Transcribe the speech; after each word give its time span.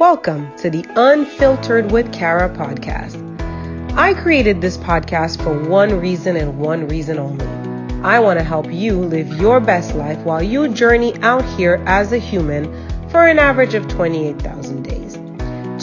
Welcome 0.00 0.52
to 0.56 0.70
the 0.70 0.84
Unfiltered 0.96 1.92
with 1.92 2.12
Kara 2.12 2.50
podcast. 2.50 3.14
I 3.96 4.12
created 4.12 4.60
this 4.60 4.76
podcast 4.76 5.40
for 5.40 5.56
one 5.68 6.00
reason 6.00 6.36
and 6.36 6.58
one 6.58 6.88
reason 6.88 7.16
only. 7.20 7.46
I 8.02 8.18
want 8.18 8.40
to 8.40 8.44
help 8.44 8.72
you 8.72 8.96
live 8.98 9.28
your 9.40 9.60
best 9.60 9.94
life 9.94 10.18
while 10.24 10.42
you 10.42 10.66
journey 10.74 11.16
out 11.22 11.44
here 11.44 11.80
as 11.86 12.12
a 12.12 12.18
human 12.18 12.64
for 13.08 13.28
an 13.28 13.38
average 13.38 13.74
of 13.74 13.86
28,000 13.86 14.82
days. 14.82 15.14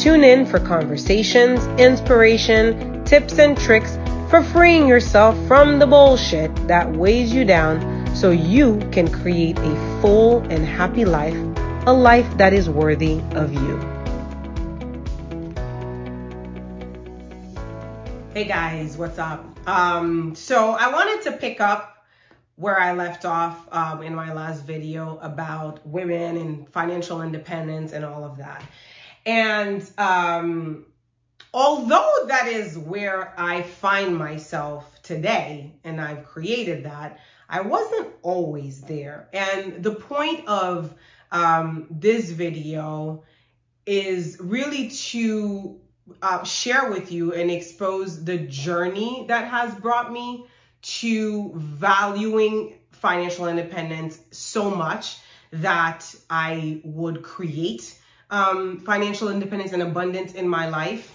Tune 0.04 0.26
in 0.26 0.46
for 0.46 0.60
conversations, 0.60 1.66
inspiration, 1.80 3.06
tips, 3.06 3.40
and 3.40 3.58
tricks 3.58 3.98
for 4.30 4.44
freeing 4.44 4.90
yourself 4.90 5.38
from 5.48 5.80
the 5.80 5.88
bullshit 5.88 6.54
that 6.68 6.92
weighs 6.92 7.34
you 7.34 7.46
down 7.46 8.06
so 8.14 8.32
you 8.32 8.78
can 8.92 9.10
create 9.10 9.58
a 9.58 10.02
full 10.02 10.40
and 10.50 10.66
happy 10.66 11.06
life, 11.06 11.38
a 11.88 11.94
life 11.94 12.28
that 12.38 12.52
is 12.52 12.70
worthy 12.70 13.22
of 13.32 13.54
you. 13.54 14.01
Hey 18.34 18.46
guys, 18.46 18.96
what's 18.96 19.20
up? 19.20 19.46
Um, 19.68 20.36
so 20.36 20.72
I 20.72 20.90
wanted 20.90 21.22
to 21.24 21.38
pick 21.38 21.60
up 21.60 22.06
where 22.56 22.80
I 22.80 22.94
left 22.94 23.26
off 23.26 23.68
um, 23.74 24.04
in 24.04 24.16
my 24.16 24.32
last 24.32 24.64
video 24.64 25.20
about 25.22 25.86
women 25.86 26.38
and 26.38 26.70
financial 26.70 27.24
independence 27.24 27.92
and 27.92 28.06
all 28.06 28.24
of 28.24 28.38
that. 28.38 28.64
And 29.26 29.86
um, 29.98 30.86
although 31.54 32.10
that 32.28 32.48
is 32.48 32.78
where 32.78 33.34
I 33.38 33.64
find 33.64 34.16
myself 34.16 35.02
today, 35.04 35.76
and 35.84 36.00
I've 36.00 36.24
created 36.24 36.86
that, 36.86 37.20
I 37.50 37.60
wasn't 37.60 38.14
always 38.22 38.80
there. 38.80 39.28
And 39.34 39.84
the 39.84 39.96
point 39.96 40.48
of 40.48 40.96
um, 41.34 41.86
this 41.90 42.30
video 42.30 43.26
is 43.86 44.38
really 44.40 44.88
to 44.88 45.82
uh, 46.22 46.44
share 46.44 46.90
with 46.90 47.12
you 47.12 47.34
and 47.34 47.52
expose 47.52 48.24
the 48.24 48.38
journey 48.38 49.26
that 49.28 49.48
has 49.48 49.74
brought 49.76 50.12
me 50.12 50.46
to 50.82 51.52
valuing 51.56 52.80
financial 52.92 53.48
independence 53.48 54.20
so 54.32 54.70
much 54.70 55.18
that 55.52 56.14
I 56.30 56.82
would 56.84 57.24
create 57.24 57.98
um, 58.30 58.80
financial 58.80 59.30
independence 59.30 59.74
and 59.74 59.82
abundance 59.82 60.34
in 60.34 60.48
my 60.48 60.70
life. 60.70 61.12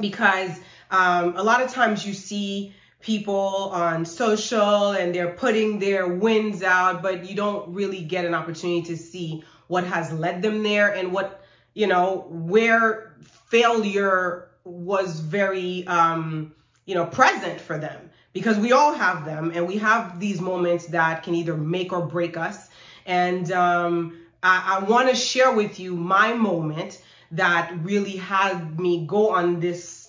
Because 0.00 0.50
um, 0.90 1.36
a 1.36 1.42
lot 1.42 1.62
of 1.62 1.70
times 1.72 2.06
you 2.06 2.14
see 2.14 2.74
people 3.00 3.70
on 3.72 4.04
social 4.04 4.92
and 4.92 5.14
they're 5.14 5.34
putting 5.34 5.78
their 5.78 6.08
wins 6.08 6.62
out, 6.62 7.02
but 7.02 7.28
you 7.28 7.36
don't 7.36 7.74
really 7.74 8.00
get 8.00 8.24
an 8.24 8.34
opportunity 8.34 8.82
to 8.82 8.96
see 8.96 9.44
what 9.66 9.84
has 9.84 10.12
led 10.12 10.42
them 10.42 10.62
there 10.62 10.92
and 10.92 11.12
what, 11.12 11.43
you 11.74 11.86
know, 11.86 12.26
where 12.28 13.14
failure 13.48 14.48
was 14.64 15.20
very, 15.20 15.86
um, 15.86 16.54
you 16.86 16.94
know, 16.94 17.04
present 17.04 17.60
for 17.60 17.78
them 17.78 18.10
because 18.32 18.58
we 18.58 18.72
all 18.72 18.92
have 18.92 19.24
them 19.24 19.52
and 19.54 19.66
we 19.66 19.76
have 19.78 20.18
these 20.18 20.40
moments 20.40 20.86
that 20.86 21.22
can 21.22 21.34
either 21.34 21.56
make 21.56 21.92
or 21.92 22.06
break 22.06 22.36
us. 22.36 22.68
And 23.06 23.50
um, 23.52 24.18
I, 24.42 24.78
I 24.78 24.84
want 24.84 25.08
to 25.08 25.14
share 25.14 25.52
with 25.52 25.78
you 25.78 25.94
my 25.96 26.32
moment 26.32 27.02
that 27.32 27.72
really 27.82 28.16
had 28.16 28.78
me 28.78 29.06
go 29.06 29.30
on 29.30 29.60
this 29.60 30.03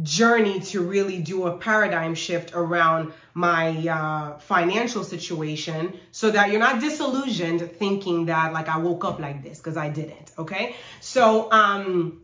journey 0.00 0.60
to 0.60 0.80
really 0.80 1.18
do 1.18 1.46
a 1.46 1.56
paradigm 1.58 2.14
shift 2.14 2.52
around 2.54 3.12
my 3.34 3.76
uh, 3.88 4.38
financial 4.38 5.04
situation 5.04 5.98
so 6.12 6.30
that 6.30 6.50
you're 6.50 6.60
not 6.60 6.80
disillusioned 6.80 7.60
thinking 7.72 8.26
that 8.26 8.54
like 8.54 8.68
I 8.68 8.78
woke 8.78 9.04
up 9.04 9.20
like 9.20 9.42
this 9.42 9.58
because 9.58 9.76
I 9.76 9.90
didn't. 9.90 10.32
Okay. 10.38 10.76
So, 11.00 11.52
um, 11.52 12.22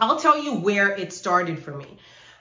I'll 0.00 0.20
tell 0.20 0.40
you 0.40 0.54
where 0.54 0.90
it 0.94 1.12
started 1.12 1.58
for 1.58 1.72
me. 1.72 1.98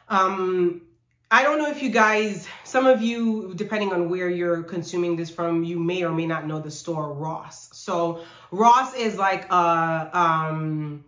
Um, 0.10 0.82
I 1.30 1.44
don't 1.44 1.58
know 1.58 1.70
if 1.70 1.82
you 1.82 1.90
guys, 1.90 2.48
some 2.64 2.88
of 2.88 3.02
you, 3.02 3.54
depending 3.56 3.92
on 3.92 4.10
where 4.10 4.30
you're 4.30 4.64
consuming 4.64 5.18
this 5.18 5.30
from, 5.30 5.64
you 5.64 5.78
may 5.80 6.04
or 6.04 6.12
may 6.12 6.26
not 6.26 6.48
know 6.48 6.60
the 6.60 6.72
store 6.72 7.12
Ross. 7.12 7.70
So 7.74 8.22
Ross 8.52 8.96
is 8.96 9.18
like 9.18 9.52
a, 9.52 10.10
um, 10.14 11.04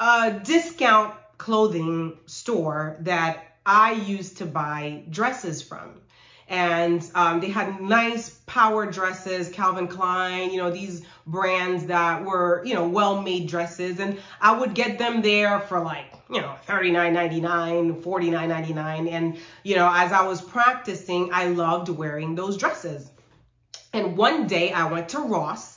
a 0.00 0.40
discount 0.42 1.14
clothing 1.38 2.18
store 2.26 2.96
that 3.00 3.56
I 3.64 3.92
used 3.92 4.38
to 4.38 4.46
buy 4.46 5.04
dresses 5.08 5.62
from. 5.62 6.00
And 6.50 7.06
um, 7.14 7.40
they 7.40 7.50
had 7.50 7.80
nice 7.80 8.30
power 8.46 8.90
dresses, 8.90 9.50
Calvin 9.50 9.86
Klein, 9.86 10.50
you 10.50 10.56
know, 10.56 10.70
these 10.70 11.02
brands 11.26 11.86
that 11.86 12.24
were, 12.24 12.62
you 12.64 12.72
know, 12.72 12.88
well-made 12.88 13.48
dresses. 13.48 14.00
And 14.00 14.18
I 14.40 14.58
would 14.58 14.72
get 14.72 14.98
them 14.98 15.20
there 15.20 15.60
for 15.60 15.80
like, 15.80 16.06
you 16.30 16.40
know, 16.40 16.54
$39.99, 16.66 18.02
$49.99. 18.02 19.10
And, 19.10 19.36
you 19.62 19.76
know, 19.76 19.92
as 19.92 20.10
I 20.10 20.26
was 20.26 20.40
practicing, 20.40 21.34
I 21.34 21.48
loved 21.48 21.90
wearing 21.90 22.34
those 22.34 22.56
dresses. 22.56 23.10
And 23.92 24.16
one 24.16 24.46
day 24.46 24.72
I 24.72 24.90
went 24.90 25.10
to 25.10 25.18
Ross 25.18 25.76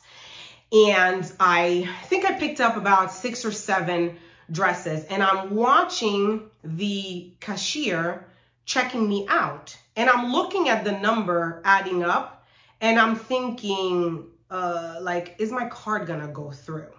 and 0.72 1.30
I 1.38 1.90
think 2.06 2.24
I 2.24 2.34
picked 2.34 2.62
up 2.62 2.78
about 2.78 3.12
six 3.12 3.44
or 3.44 3.52
seven 3.52 4.18
dresses 4.52 5.06
and 5.06 5.24
I'm 5.24 5.56
watching 5.56 6.50
the 6.64 7.32
cashier 7.40 8.26
checking 8.66 9.08
me 9.08 9.26
out 9.30 9.78
and 9.96 10.10
I'm 10.10 10.32
looking 10.32 10.70
at 10.70 10.84
the 10.84 10.92
number 10.92 11.62
adding 11.64 12.04
up 12.04 12.46
and 12.80 13.00
I'm 13.00 13.16
thinking, 13.16 14.28
uh, 14.50 15.00
like, 15.02 15.36
is 15.40 15.52
my 15.52 15.68
card 15.68 16.08
gonna 16.08 16.28
go 16.28 16.52
through? 16.52 16.92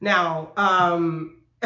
Now, 0.00 0.52
um, 0.56 1.38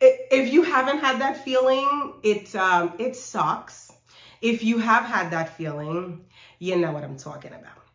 if 0.00 0.52
you 0.52 0.62
haven't 0.62 0.98
had 0.98 1.20
that 1.20 1.44
feeling, 1.44 2.14
it, 2.22 2.54
um, 2.54 2.94
it 2.98 3.16
sucks. 3.16 3.92
If 4.40 4.62
you 4.62 4.78
have 4.78 5.04
had 5.04 5.30
that 5.30 5.56
feeling, 5.56 6.26
you 6.58 6.76
know 6.76 6.92
what 6.92 7.04
I'm 7.04 7.16
talking 7.16 7.52
about. 7.52 7.85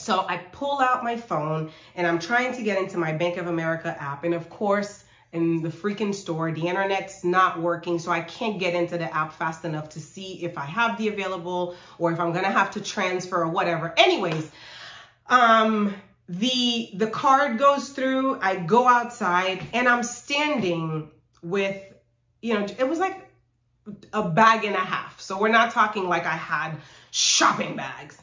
So 0.00 0.24
I 0.26 0.38
pull 0.38 0.80
out 0.80 1.04
my 1.04 1.16
phone 1.16 1.70
and 1.94 2.06
I'm 2.06 2.18
trying 2.18 2.54
to 2.56 2.62
get 2.62 2.78
into 2.78 2.98
my 2.98 3.12
Bank 3.12 3.36
of 3.36 3.46
America 3.46 3.94
app. 4.00 4.24
And 4.24 4.34
of 4.34 4.48
course, 4.48 5.04
in 5.32 5.62
the 5.62 5.68
freaking 5.68 6.14
store, 6.14 6.50
the 6.50 6.66
internet's 6.66 7.22
not 7.22 7.60
working. 7.60 7.98
So 7.98 8.10
I 8.10 8.20
can't 8.20 8.58
get 8.58 8.74
into 8.74 8.98
the 8.98 9.14
app 9.14 9.32
fast 9.34 9.64
enough 9.64 9.90
to 9.90 10.00
see 10.00 10.44
if 10.44 10.58
I 10.58 10.64
have 10.64 10.98
the 10.98 11.08
available 11.08 11.76
or 11.98 12.12
if 12.12 12.18
I'm 12.18 12.32
going 12.32 12.44
to 12.44 12.50
have 12.50 12.72
to 12.72 12.80
transfer 12.80 13.42
or 13.42 13.48
whatever. 13.48 13.94
Anyways, 13.96 14.50
um, 15.26 15.94
the, 16.28 16.90
the 16.94 17.06
card 17.06 17.58
goes 17.58 17.90
through. 17.90 18.40
I 18.40 18.56
go 18.56 18.88
outside 18.88 19.62
and 19.72 19.88
I'm 19.88 20.02
standing 20.02 21.10
with, 21.42 21.80
you 22.42 22.54
know, 22.54 22.66
it 22.78 22.88
was 22.88 22.98
like 22.98 23.28
a 24.12 24.28
bag 24.28 24.64
and 24.64 24.74
a 24.74 24.80
half. 24.80 25.20
So 25.20 25.38
we're 25.38 25.48
not 25.48 25.72
talking 25.72 26.08
like 26.08 26.26
I 26.26 26.36
had 26.36 26.76
shopping 27.10 27.76
bags. 27.76 28.18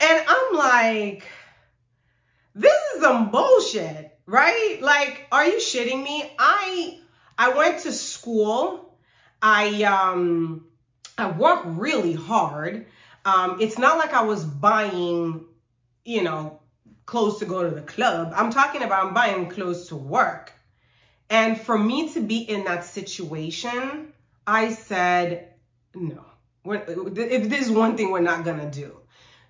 And 0.00 0.24
I'm 0.28 0.56
like, 0.56 1.26
this 2.54 2.74
is 2.94 3.02
some 3.02 3.30
bullshit, 3.30 4.18
right? 4.26 4.78
Like, 4.80 5.26
are 5.32 5.46
you 5.46 5.58
shitting 5.58 6.02
me? 6.02 6.34
I 6.38 6.98
I 7.38 7.50
went 7.50 7.80
to 7.80 7.92
school. 7.92 8.98
I 9.40 9.82
um 9.84 10.66
I 11.16 11.30
worked 11.30 11.66
really 11.66 12.14
hard. 12.14 12.86
Um, 13.24 13.58
it's 13.60 13.78
not 13.78 13.98
like 13.98 14.12
I 14.12 14.22
was 14.22 14.44
buying, 14.44 15.46
you 16.04 16.22
know, 16.22 16.60
clothes 17.06 17.38
to 17.38 17.46
go 17.46 17.68
to 17.68 17.74
the 17.74 17.82
club. 17.82 18.32
I'm 18.36 18.50
talking 18.50 18.82
about 18.82 19.06
I'm 19.06 19.14
buying 19.14 19.48
clothes 19.48 19.88
to 19.88 19.96
work. 19.96 20.52
And 21.28 21.60
for 21.60 21.76
me 21.76 22.10
to 22.10 22.20
be 22.20 22.38
in 22.38 22.64
that 22.64 22.84
situation, 22.84 24.12
I 24.46 24.72
said, 24.72 25.54
no. 25.94 26.24
If 26.64 27.48
there's 27.48 27.70
one 27.70 27.96
thing 27.96 28.10
we're 28.10 28.20
not 28.20 28.44
gonna 28.44 28.70
do 28.70 29.00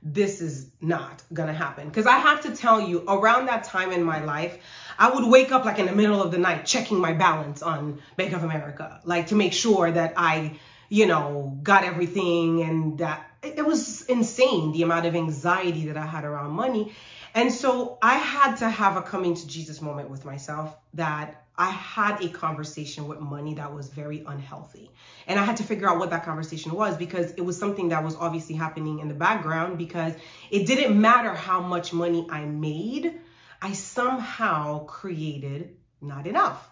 this 0.03 0.41
is 0.41 0.71
not 0.81 1.23
gonna 1.33 1.53
happen. 1.53 1.89
Because 1.89 2.07
I 2.07 2.19
have 2.19 2.43
to 2.43 2.55
tell 2.55 2.81
you, 2.81 3.05
around 3.09 3.47
that 3.47 3.65
time 3.65 3.93
in 3.93 4.03
my 4.03 4.23
life, 4.25 4.59
I 4.99 5.11
would 5.11 5.25
wake 5.25 5.53
up 5.53 5.65
like 5.65 5.79
in 5.79 5.87
the 5.87 5.93
middle 5.93 6.23
of 6.23 6.31
the 6.31 6.39
night 6.39 6.67
checking 6.67 6.99
my 6.99 7.13
balance 7.13 7.63
on 7.63 8.01
Bank 8.17 8.33
of 8.33 8.45
America, 8.45 9.01
like 9.05 9.29
to 9.29 9.35
make 9.35 9.53
sure 9.53 9.91
that 9.91 10.15
I, 10.17 10.59
you 10.89 11.07
know, 11.07 11.59
got 11.63 11.85
everything 11.85 12.63
and 12.63 12.99
that 12.99 13.29
it, 13.43 13.65
was 13.67 14.03
insane 14.07 14.73
the 14.73 14.83
amount 14.83 15.07
of 15.07 15.15
anxiety 15.15 15.87
that 15.87 15.97
I 15.97 16.07
had 16.07 16.25
around 16.25 16.53
money. 16.53 16.95
And 17.37 17.53
so 17.53 17.99
I 18.01 18.15
had 18.15 18.57
to 18.57 18.71
have 18.71 18.97
a 18.97 19.03
coming 19.03 19.35
to 19.35 19.47
Jesus 19.47 19.83
moment 19.83 20.09
with 20.09 20.25
myself 20.25 20.75
that 20.95 21.45
I 21.55 21.69
had 21.69 22.25
a 22.25 22.31
conversation 22.31 23.09
with 23.09 23.21
money 23.21 23.53
that 23.57 23.75
was 23.75 23.91
very 23.91 24.25
unhealthy. 24.27 24.91
And 25.27 25.39
I 25.39 25.45
had 25.45 25.59
to 25.59 25.63
figure 25.63 25.87
out 25.87 25.99
what 25.99 26.09
that 26.11 26.25
conversation 26.25 26.73
was 26.73 26.97
because 26.97 27.33
it 27.33 27.43
was 27.43 27.59
something 27.59 27.91
that 27.91 28.03
was 28.03 28.17
obviously 28.17 28.55
happening 28.55 29.01
in 29.01 29.09
the 29.09 29.15
background 29.15 29.77
because 29.77 30.15
it 30.51 30.67
didn't 30.67 30.99
matter 30.99 31.35
how 31.35 31.61
much 31.61 31.93
money 31.93 32.27
I 32.31 32.47
made, 32.47 33.21
I 33.61 33.75
somehow 33.75 34.87
created 34.87 35.77
not 36.01 36.27
enough. 36.27 36.67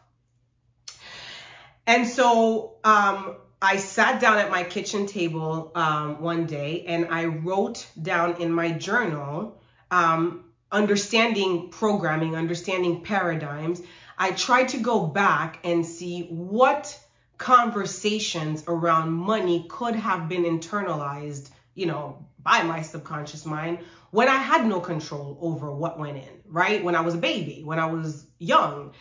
And 1.86 2.08
so 2.08 2.76
um, 2.84 3.36
I 3.60 3.76
sat 3.76 4.18
down 4.18 4.38
at 4.38 4.50
my 4.50 4.62
kitchen 4.62 5.04
table 5.04 5.72
um, 5.74 6.22
one 6.22 6.46
day 6.46 6.86
and 6.86 7.08
I 7.10 7.26
wrote 7.26 7.86
down 8.00 8.40
in 8.40 8.50
my 8.50 8.70
journal 8.70 9.60
um, 9.90 10.43
understanding 10.74 11.68
programming, 11.70 12.34
understanding 12.34 13.00
paradigms, 13.02 13.80
I 14.18 14.32
tried 14.32 14.68
to 14.70 14.78
go 14.78 15.06
back 15.06 15.60
and 15.64 15.86
see 15.86 16.26
what 16.28 16.98
conversations 17.38 18.64
around 18.66 19.12
money 19.12 19.66
could 19.68 19.94
have 19.94 20.28
been 20.28 20.44
internalized, 20.44 21.50
you 21.74 21.86
know, 21.86 22.26
by 22.42 22.62
my 22.64 22.82
subconscious 22.82 23.46
mind 23.46 23.78
when 24.10 24.28
I 24.28 24.36
had 24.36 24.66
no 24.66 24.80
control 24.80 25.38
over 25.40 25.72
what 25.72 25.98
went 25.98 26.16
in, 26.16 26.40
right? 26.46 26.84
When 26.84 26.94
I 26.94 27.00
was 27.00 27.14
a 27.14 27.18
baby, 27.18 27.62
when 27.64 27.78
I 27.78 27.86
was 27.86 28.26
young. 28.38 28.94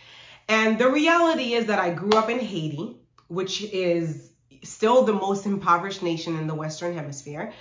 And 0.48 0.80
the 0.80 0.90
reality 0.90 1.54
is 1.54 1.68
that 1.68 1.80
I 1.80 1.92
grew 1.92 2.14
up 2.14 2.30
in 2.30 2.40
Haiti, 2.40 2.98
which 3.28 3.64
is 3.64 4.32
still 4.64 5.04
the 5.04 5.14
most 5.14 5.46
impoverished 5.46 6.04
nation 6.04 6.38
in 6.38 6.48
the 6.48 6.56
Western 6.56 6.96
Hemisphere. 6.96 7.54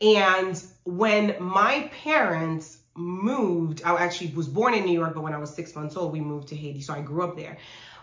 And 0.00 0.60
when 0.84 1.36
my 1.40 1.90
parents 2.02 2.78
moved, 2.96 3.82
I 3.84 3.94
actually 3.96 4.32
was 4.32 4.48
born 4.48 4.74
in 4.74 4.84
New 4.84 4.92
York, 4.92 5.14
but 5.14 5.22
when 5.22 5.34
I 5.34 5.38
was 5.38 5.54
six 5.54 5.74
months 5.74 5.96
old, 5.96 6.12
we 6.12 6.20
moved 6.20 6.48
to 6.48 6.56
Haiti. 6.56 6.80
So 6.80 6.94
I 6.94 7.02
grew 7.02 7.22
up 7.22 7.36
there. 7.36 7.58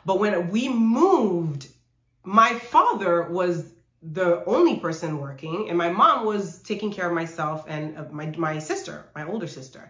But 0.05 0.19
when 0.19 0.49
we 0.49 0.69
moved, 0.69 1.67
my 2.23 2.53
father 2.53 3.23
was 3.23 3.71
the 4.01 4.43
only 4.45 4.79
person 4.79 5.19
working, 5.19 5.69
and 5.69 5.77
my 5.77 5.89
mom 5.89 6.25
was 6.25 6.61
taking 6.61 6.91
care 6.91 7.07
of 7.07 7.13
myself 7.13 7.65
and 7.67 7.97
uh, 7.97 8.05
my, 8.11 8.33
my 8.37 8.59
sister, 8.59 9.05
my 9.15 9.25
older 9.25 9.47
sister. 9.47 9.89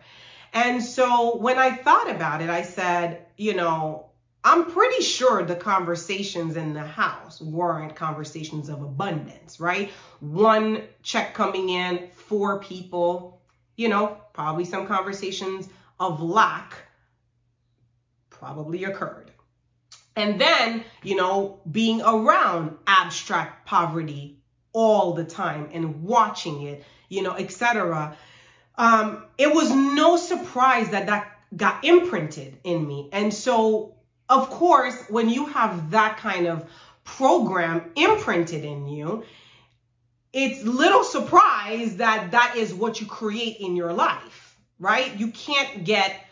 And 0.53 0.83
so 0.83 1.38
when 1.38 1.57
I 1.57 1.71
thought 1.71 2.11
about 2.11 2.41
it, 2.41 2.49
I 2.49 2.61
said, 2.61 3.25
you 3.38 3.56
know, 3.56 4.06
I'm 4.44 4.71
pretty 4.71 5.01
sure 5.01 5.44
the 5.44 5.56
conversations 5.56 6.57
in 6.57 6.73
the 6.73 6.81
house 6.85 7.41
weren't 7.41 7.95
conversations 7.95 8.69
of 8.69 8.81
abundance, 8.81 9.59
right? 9.59 9.89
One 10.19 10.83
check 11.01 11.33
coming 11.33 11.69
in, 11.69 12.09
four 12.13 12.59
people, 12.59 13.41
you 13.75 13.89
know, 13.89 14.17
probably 14.33 14.65
some 14.65 14.87
conversations 14.87 15.67
of 15.99 16.21
lack 16.21 16.75
probably 18.29 18.83
occurred. 18.83 19.31
And 20.15 20.39
then, 20.39 20.83
you 21.01 21.15
know, 21.15 21.59
being 21.69 22.01
around 22.01 22.77
abstract 22.85 23.65
poverty 23.65 24.37
all 24.73 25.13
the 25.13 25.23
time 25.23 25.69
and 25.71 26.03
watching 26.03 26.63
it, 26.63 26.83
you 27.09 27.21
know, 27.21 27.33
etc. 27.33 28.15
Um, 28.75 29.25
it 29.37 29.53
was 29.53 29.71
no 29.71 30.17
surprise 30.17 30.89
that 30.89 31.07
that 31.07 31.31
got 31.55 31.83
imprinted 31.83 32.57
in 32.63 32.87
me. 32.87 33.09
And 33.11 33.33
so, 33.33 33.95
of 34.29 34.49
course, 34.49 34.95
when 35.09 35.29
you 35.29 35.47
have 35.47 35.91
that 35.91 36.17
kind 36.17 36.47
of 36.47 36.69
program 37.03 37.91
imprinted 37.95 38.65
in 38.65 38.87
you, 38.87 39.23
it's 40.33 40.63
little 40.63 41.03
surprise 41.03 41.97
that 41.97 42.31
that 42.31 42.56
is 42.57 42.74
what 42.74 43.00
you 43.00 43.06
create 43.06 43.57
in 43.59 43.75
your 43.75 43.94
life, 43.94 44.57
right? 44.80 45.15
You 45.18 45.30
can't 45.30 45.85
get 45.85 46.25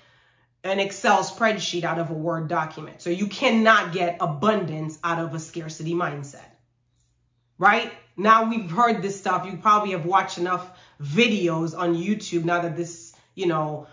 an 0.64 0.80
Excel 0.80 1.24
spreadsheet 1.24 1.84
out 1.84 2.00
of 2.00 2.10
a 2.10 2.14
Word 2.14 2.48
document. 2.48 3.02
So 3.02 3.12
you 3.12 3.28
cannot 3.28 3.94
get 3.94 4.18
abundance 4.20 4.98
out 5.04 5.20
of 5.20 5.34
a 5.36 5.40
scarcity 5.40 5.94
mindset, 5.94 6.50
right? 7.60 7.94
Now 8.18 8.50
we've 8.50 8.70
heard 8.70 9.02
this 9.02 9.18
stuff. 9.18 9.46
You 9.46 9.58
probably 9.58 9.92
have 9.92 10.06
watched 10.06 10.40
enough 10.40 10.68
videos 11.02 11.78
on 11.78 11.96
YouTube 11.96 12.44
now 12.44 12.62
that 12.62 12.76
this, 12.76 13.14
you 13.36 13.46
know, 13.46 13.88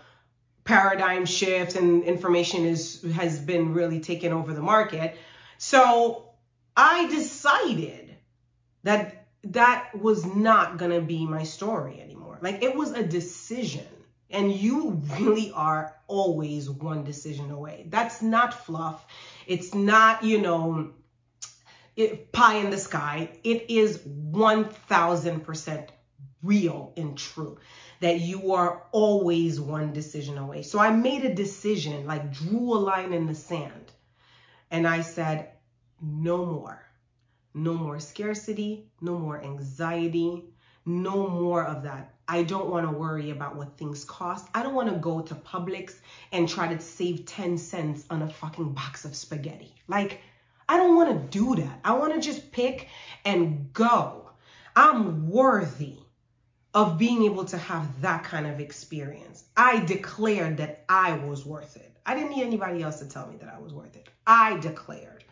paradigm 0.63 1.25
shift 1.25 1.75
and 1.75 2.03
information 2.03 2.65
is 2.65 3.03
has 3.15 3.39
been 3.39 3.73
really 3.73 3.99
taken 3.99 4.33
over 4.33 4.53
the 4.53 4.61
market. 4.61 5.17
So 5.57 6.29
I 6.75 7.07
decided 7.07 8.15
that 8.83 9.18
that 9.43 9.95
was 9.97 10.25
not 10.25 10.77
going 10.77 10.91
to 10.91 11.01
be 11.01 11.25
my 11.25 11.43
story 11.43 12.01
anymore. 12.01 12.39
Like 12.41 12.63
it 12.63 12.75
was 12.75 12.91
a 12.91 13.03
decision 13.03 13.85
and 14.29 14.53
you 14.53 15.01
really 15.19 15.51
are 15.51 15.95
always 16.07 16.69
one 16.69 17.03
decision 17.03 17.51
away. 17.51 17.85
That's 17.89 18.21
not 18.21 18.65
fluff. 18.65 19.05
It's 19.47 19.73
not, 19.73 20.23
you 20.23 20.41
know, 20.41 20.91
it, 21.95 22.31
pie 22.31 22.55
in 22.55 22.69
the 22.69 22.77
sky. 22.77 23.29
It 23.43 23.69
is 23.69 23.97
1000% 23.97 25.89
real 26.41 26.93
and 26.95 27.17
true 27.17 27.57
that 27.99 28.21
you 28.21 28.53
are 28.53 28.83
always 28.91 29.59
one 29.59 29.91
decision 29.91 30.37
away. 30.37 30.61
So 30.61 30.79
I 30.79 30.91
made 30.91 31.25
a 31.25 31.33
decision, 31.33 32.05
like 32.05 32.31
drew 32.31 32.73
a 32.73 32.79
line 32.79 33.13
in 33.13 33.25
the 33.25 33.35
sand. 33.35 33.91
And 34.71 34.87
I 34.87 35.01
said, 35.01 35.49
no 36.01 36.45
more. 36.45 36.81
No 37.53 37.73
more 37.73 37.99
scarcity, 37.99 38.85
no 39.01 39.17
more 39.17 39.41
anxiety, 39.43 40.45
no 40.85 41.27
more 41.27 41.63
of 41.63 41.83
that. 41.83 42.13
I 42.27 42.43
don't 42.43 42.69
want 42.69 42.87
to 42.87 42.95
worry 42.95 43.31
about 43.31 43.55
what 43.55 43.77
things 43.77 44.05
cost. 44.05 44.47
I 44.53 44.61
don't 44.61 44.75
want 44.75 44.89
to 44.89 44.95
go 44.95 45.21
to 45.21 45.35
Publix 45.35 45.95
and 46.31 46.47
try 46.47 46.73
to 46.73 46.79
save 46.79 47.25
10 47.25 47.57
cents 47.57 48.05
on 48.09 48.21
a 48.21 48.29
fucking 48.29 48.73
box 48.73 49.05
of 49.05 49.15
spaghetti. 49.15 49.73
Like, 49.87 50.21
I 50.67 50.77
don't 50.77 50.95
want 50.95 51.09
to 51.09 51.39
do 51.39 51.55
that. 51.55 51.79
I 51.83 51.93
want 51.93 52.13
to 52.13 52.21
just 52.21 52.51
pick 52.51 52.87
and 53.25 53.73
go. 53.73 54.29
I'm 54.75 55.29
worthy 55.29 55.97
of 56.73 56.99
being 56.99 57.23
able 57.23 57.45
to 57.45 57.57
have 57.57 58.01
that 58.01 58.23
kind 58.23 58.45
of 58.45 58.59
experience. 58.59 59.43
I 59.57 59.79
declared 59.79 60.57
that 60.57 60.85
I 60.87 61.13
was 61.17 61.45
worth 61.45 61.75
it. 61.75 61.97
I 62.05 62.13
didn't 62.15 62.31
need 62.31 62.43
anybody 62.43 62.83
else 62.83 62.99
to 62.99 63.09
tell 63.09 63.27
me 63.27 63.37
that 63.37 63.53
I 63.53 63.59
was 63.59 63.73
worth 63.73 63.95
it. 63.95 64.07
I 64.27 64.57
declared 64.57 65.23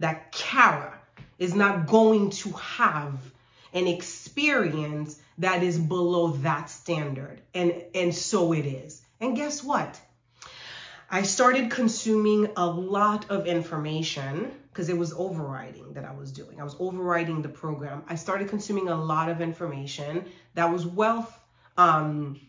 that 0.00 0.32
Kara 0.32 0.99
is 1.38 1.54
not 1.54 1.86
going 1.86 2.30
to 2.30 2.50
have 2.50 3.18
an 3.72 3.86
experience 3.86 5.20
that 5.38 5.62
is 5.62 5.78
below 5.78 6.28
that 6.28 6.68
standard. 6.70 7.40
And, 7.54 7.82
and 7.94 8.14
so 8.14 8.52
it 8.52 8.66
is. 8.66 9.00
And 9.20 9.36
guess 9.36 9.62
what? 9.62 10.00
I 11.10 11.22
started 11.22 11.70
consuming 11.70 12.50
a 12.56 12.66
lot 12.66 13.30
of 13.30 13.46
information 13.46 14.52
because 14.72 14.88
it 14.88 14.96
was 14.96 15.12
overriding 15.12 15.94
that 15.94 16.04
I 16.04 16.12
was 16.12 16.30
doing. 16.30 16.60
I 16.60 16.64
was 16.64 16.76
overriding 16.78 17.42
the 17.42 17.48
program. 17.48 18.04
I 18.08 18.14
started 18.14 18.48
consuming 18.48 18.88
a 18.88 18.94
lot 18.94 19.28
of 19.28 19.40
information 19.40 20.26
that 20.54 20.72
was 20.72 20.86
wealth, 20.86 21.36
um, 21.76 22.40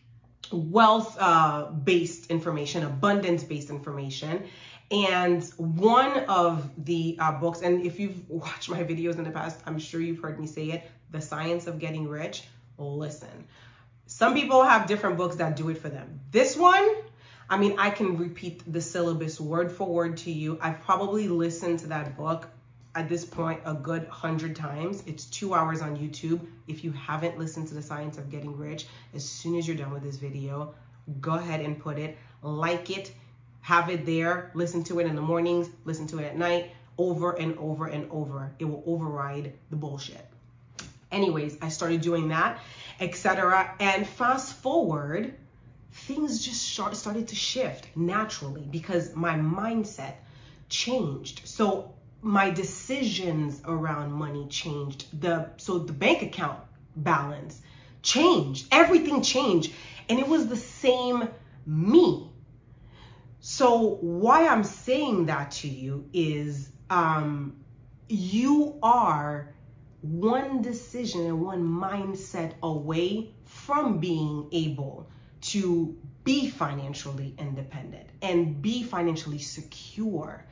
wealth 0.52 1.16
uh, 1.18 1.70
based 1.70 2.30
information, 2.30 2.84
abundance 2.84 3.42
based 3.42 3.70
information. 3.70 4.44
And 4.92 5.42
one 5.56 6.24
of 6.24 6.70
the 6.84 7.16
uh, 7.18 7.32
books, 7.32 7.62
and 7.62 7.84
if 7.84 7.98
you've 7.98 8.28
watched 8.28 8.68
my 8.68 8.84
videos 8.84 9.16
in 9.16 9.24
the 9.24 9.30
past, 9.30 9.58
I'm 9.66 9.78
sure 9.78 10.00
you've 10.00 10.20
heard 10.20 10.38
me 10.38 10.46
say 10.46 10.66
it, 10.66 10.84
The 11.10 11.20
Science 11.20 11.66
of 11.66 11.78
Getting 11.78 12.08
Rich 12.08 12.44
listen. 12.78 13.46
Some 14.06 14.34
people 14.34 14.62
have 14.62 14.86
different 14.86 15.16
books 15.16 15.36
that 15.36 15.56
do 15.56 15.68
it 15.70 15.78
for 15.78 15.88
them. 15.88 16.20
This 16.30 16.56
one, 16.56 16.88
I 17.48 17.56
mean, 17.56 17.78
I 17.78 17.90
can 17.90 18.16
repeat 18.16 18.62
the 18.70 18.80
syllabus 18.80 19.40
word 19.40 19.72
for 19.72 19.86
word 19.86 20.16
to 20.18 20.32
you. 20.32 20.58
I've 20.60 20.80
probably 20.80 21.28
listened 21.28 21.78
to 21.80 21.86
that 21.88 22.16
book 22.16 22.48
at 22.94 23.08
this 23.08 23.24
point 23.24 23.60
a 23.64 23.74
good 23.74 24.06
hundred 24.08 24.54
times. 24.54 25.02
It's 25.06 25.24
two 25.26 25.54
hours 25.54 25.80
on 25.80 25.96
YouTube. 25.96 26.40
If 26.68 26.84
you 26.84 26.92
haven't 26.92 27.38
listened 27.38 27.68
to 27.68 27.74
The 27.74 27.82
Science 27.82 28.18
of 28.18 28.30
Getting 28.30 28.56
Rich, 28.56 28.86
as 29.14 29.26
soon 29.26 29.56
as 29.56 29.66
you're 29.66 29.76
done 29.76 29.92
with 29.92 30.02
this 30.02 30.16
video, 30.16 30.74
go 31.20 31.34
ahead 31.34 31.60
and 31.60 31.78
put 31.78 31.98
it, 31.98 32.18
like 32.42 32.90
it, 32.90 33.12
have 33.62 33.88
it 33.88 34.04
there, 34.04 34.50
listen 34.54 34.84
to 34.84 35.00
it 35.00 35.06
in 35.06 35.14
the 35.14 35.22
mornings, 35.22 35.70
listen 35.84 36.06
to 36.08 36.18
it 36.18 36.24
at 36.24 36.36
night, 36.36 36.72
over 36.98 37.32
and 37.32 37.56
over 37.58 37.86
and 37.86 38.10
over. 38.10 38.52
It 38.58 38.66
will 38.66 38.82
override 38.86 39.54
the 39.70 39.76
bullshit. 39.76 40.26
Anyways, 41.10 41.58
I 41.62 41.68
started 41.68 42.00
doing 42.00 42.28
that, 42.28 42.58
etc. 43.00 43.74
And 43.80 44.06
fast 44.06 44.54
forward, 44.54 45.34
things 45.92 46.44
just 46.44 46.62
started 46.72 47.28
to 47.28 47.34
shift 47.34 47.86
naturally 47.96 48.66
because 48.70 49.14
my 49.14 49.34
mindset 49.34 50.14
changed. 50.68 51.42
So 51.44 51.94
my 52.22 52.50
decisions 52.50 53.60
around 53.64 54.12
money 54.12 54.46
changed. 54.48 55.20
The 55.20 55.50
so 55.56 55.78
the 55.78 55.92
bank 55.92 56.22
account 56.22 56.58
balance 56.96 57.60
changed. 58.02 58.66
Everything 58.72 59.22
changed. 59.22 59.72
And 60.08 60.18
it 60.18 60.26
was 60.26 60.48
the 60.48 60.56
same 60.56 61.28
me. 61.66 62.28
So 63.44 63.96
why 64.00 64.46
I'm 64.46 64.62
saying 64.62 65.26
that 65.26 65.50
to 65.62 65.68
you 65.68 66.08
is 66.12 66.70
um 66.88 67.56
you 68.08 68.78
are 68.84 69.52
one 70.00 70.62
decision 70.62 71.26
and 71.26 71.42
one 71.42 71.64
mindset 71.64 72.52
away 72.62 73.34
from 73.44 73.98
being 73.98 74.48
able 74.52 75.10
to 75.40 75.96
be 76.22 76.50
financially 76.50 77.34
independent 77.36 78.08
and 78.22 78.62
be 78.62 78.84
financially 78.84 79.40
secure. 79.40 80.44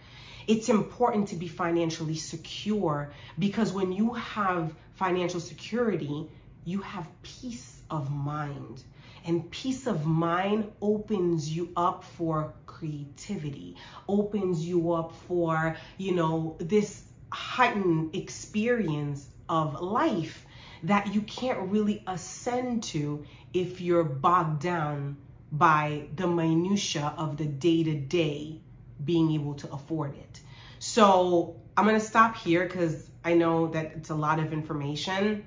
It's 0.48 0.68
important 0.68 1.28
to 1.28 1.36
be 1.36 1.46
financially 1.46 2.16
secure 2.16 3.12
because 3.38 3.72
when 3.72 3.92
you 3.92 4.14
have 4.14 4.74
financial 4.94 5.38
security, 5.38 6.28
you 6.64 6.80
have 6.80 7.06
peace 7.22 7.82
of 7.88 8.10
mind. 8.10 8.82
And 9.24 9.50
peace 9.50 9.86
of 9.86 10.06
mind 10.06 10.72
opens 10.80 11.54
you 11.54 11.70
up 11.76 12.04
for 12.04 12.54
creativity, 12.66 13.76
opens 14.08 14.66
you 14.66 14.92
up 14.92 15.14
for, 15.28 15.76
you 15.98 16.14
know, 16.14 16.56
this 16.58 17.04
heightened 17.32 18.14
experience 18.16 19.28
of 19.48 19.80
life 19.80 20.46
that 20.82 21.14
you 21.14 21.20
can't 21.22 21.70
really 21.70 22.02
ascend 22.06 22.82
to 22.82 23.24
if 23.52 23.80
you're 23.80 24.04
bogged 24.04 24.62
down 24.62 25.16
by 25.52 26.06
the 26.16 26.26
minutia 26.26 27.12
of 27.16 27.36
the 27.36 27.44
day 27.44 27.82
to 27.82 27.94
day 27.94 28.60
being 29.04 29.32
able 29.32 29.54
to 29.54 29.70
afford 29.72 30.16
it. 30.16 30.40
So 30.78 31.56
I'm 31.76 31.84
to 31.86 32.00
stop 32.00 32.36
here 32.36 32.64
because 32.64 33.10
I 33.24 33.34
know 33.34 33.68
that 33.68 33.92
it's 33.96 34.10
a 34.10 34.14
lot 34.14 34.38
of 34.38 34.52
information. 34.52 35.44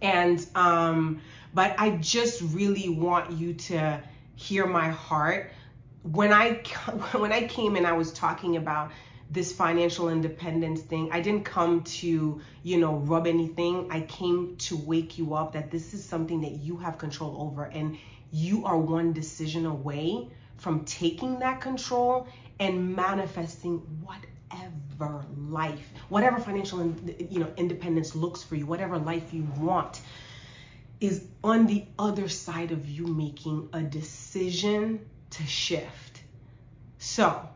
And, 0.00 0.46
um, 0.54 1.20
but 1.56 1.74
I 1.78 1.88
just 1.88 2.42
really 2.42 2.90
want 2.90 3.32
you 3.32 3.54
to 3.54 4.02
hear 4.34 4.66
my 4.66 4.90
heart. 4.90 5.50
When 6.02 6.30
I, 6.30 6.50
when 7.12 7.32
I 7.32 7.46
came 7.46 7.76
and 7.76 7.86
I 7.86 7.94
was 7.94 8.12
talking 8.12 8.56
about 8.56 8.90
this 9.30 9.52
financial 9.52 10.10
independence 10.10 10.82
thing, 10.82 11.08
I 11.10 11.20
didn't 11.20 11.46
come 11.46 11.82
to, 11.82 12.42
you 12.62 12.76
know, 12.76 12.96
rub 12.96 13.26
anything. 13.26 13.86
I 13.90 14.02
came 14.02 14.56
to 14.58 14.76
wake 14.76 15.16
you 15.16 15.32
up 15.32 15.54
that 15.54 15.70
this 15.70 15.94
is 15.94 16.04
something 16.04 16.42
that 16.42 16.52
you 16.52 16.76
have 16.76 16.98
control 16.98 17.34
over 17.40 17.64
and 17.64 17.96
you 18.30 18.66
are 18.66 18.76
one 18.76 19.14
decision 19.14 19.64
away 19.64 20.28
from 20.58 20.84
taking 20.84 21.38
that 21.38 21.62
control 21.62 22.28
and 22.60 22.94
manifesting 22.94 23.78
whatever 24.04 25.24
life, 25.48 25.90
whatever 26.10 26.38
financial 26.38 26.94
you 27.30 27.40
know 27.40 27.50
independence 27.56 28.14
looks 28.14 28.42
for 28.42 28.56
you, 28.56 28.66
whatever 28.66 28.98
life 28.98 29.32
you 29.32 29.44
want 29.56 30.02
is 31.00 31.26
on 31.44 31.66
the 31.66 31.84
other 31.98 32.28
side 32.28 32.72
of 32.72 32.88
you 32.88 33.06
making 33.06 33.68
a 33.72 33.82
decision 33.82 35.00
to 35.30 35.46
shift. 35.46 36.22
So, 36.98 37.48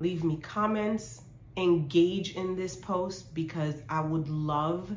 leave 0.00 0.24
me 0.24 0.38
comments, 0.38 1.22
engage 1.56 2.34
in 2.34 2.56
this 2.56 2.76
post 2.76 3.34
because 3.34 3.74
I 3.88 4.00
would 4.00 4.28
love 4.28 4.90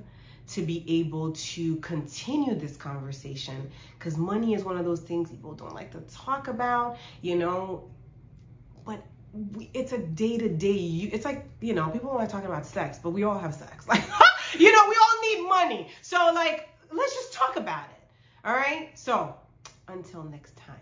to 0.50 0.62
be 0.62 0.84
able 1.00 1.31
to 1.31 1.75
continue 1.77 2.55
this 2.55 2.75
conversation 2.75 3.72
because 3.98 4.17
money 4.17 4.53
is 4.53 4.63
one 4.63 4.77
of 4.77 4.86
those 4.86 5.00
things 5.00 5.29
people 5.29 5.53
don't 5.53 5.74
like 5.74 5.91
to 5.91 6.01
talk 6.13 6.48
about, 6.48 6.98
you 7.22 7.36
know, 7.36 7.89
but 8.86 9.03
we, 9.34 9.70
it's 9.74 9.93
a 9.93 9.98
day 9.98 10.38
to 10.38 10.50
day. 10.50 11.10
It's 11.12 11.25
like, 11.25 11.46
you 11.62 11.74
know, 11.74 11.89
people 11.89 12.10
are 12.10 12.27
talking 12.27 12.48
about 12.48 12.65
sex, 12.65 13.00
but 13.01 13.12
we 13.12 13.24
all 13.24 13.39
have 13.39 13.53
sex. 13.53 13.86
Like, 13.88 14.03
you 14.60 14.72
know, 14.72 14.84
we 14.89 14.96
all 14.96 15.22
need 15.22 15.50
money. 15.50 15.88
So, 16.01 16.31
like, 16.34 16.67
let's 16.91 17.13
just 17.13 17.33
talk 17.33 17.55
about 17.55 17.83
it. 17.86 18.48
All 18.48 18.53
right. 18.53 18.89
So, 18.95 19.36
until 19.88 20.24
next 20.24 20.55
time. 20.57 20.75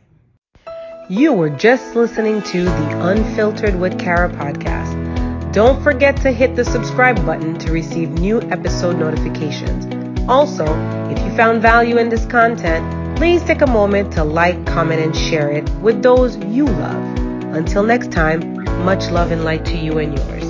You 1.10 1.34
were 1.34 1.50
just 1.50 1.96
listening 1.96 2.42
to 2.44 2.64
the 2.64 3.08
Unfiltered 3.08 3.80
with 3.80 4.00
Kara 4.00 4.30
podcast. 4.30 5.54
Don't 5.54 5.82
forget 5.84 6.16
to 6.18 6.32
hit 6.32 6.56
the 6.56 6.64
subscribe 6.64 7.26
button 7.26 7.58
to 7.60 7.72
receive 7.72 8.12
new 8.12 8.42
episode 8.52 9.00
notifications. 9.00 9.88
Also, 10.30 10.66
if 11.10 11.18
you 11.20 11.36
found 11.36 11.62
value 11.62 11.98
in 11.98 12.10
this 12.10 12.26
content, 12.28 13.18
please 13.18 13.42
take 13.44 13.62
a 13.62 13.68
moment 13.68 14.14
to 14.14 14.24
like, 14.24 14.64
comment, 14.68 15.02
and 15.02 15.16
share 15.16 15.50
it 15.50 15.68
with 15.82 16.04
those 16.04 16.38
you 16.38 16.66
love. 16.66 17.18
Until 17.56 17.82
next 17.82 18.12
time, 18.12 18.64
much 18.86 19.10
love 19.10 19.32
and 19.32 19.44
light 19.44 19.66
to 19.66 19.78
you 19.78 19.98
and 19.98 20.16
yours. 20.18 20.49